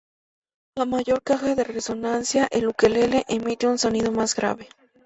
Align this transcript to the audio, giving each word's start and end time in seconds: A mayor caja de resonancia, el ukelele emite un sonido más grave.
A 0.77 0.85
mayor 0.85 1.21
caja 1.21 1.53
de 1.53 1.63
resonancia, 1.63 2.47
el 2.49 2.67
ukelele 2.67 3.23
emite 3.27 3.67
un 3.67 3.77
sonido 3.77 4.11
más 4.11 4.33
grave. 4.35 4.67